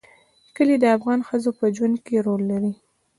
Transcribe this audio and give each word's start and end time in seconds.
کلي 0.55 0.75
د 0.81 0.85
افغان 0.97 1.19
ښځو 1.27 1.49
په 1.59 1.65
ژوند 1.75 1.95
کې 2.05 2.17
رول 2.27 2.41
لري. 2.51 2.73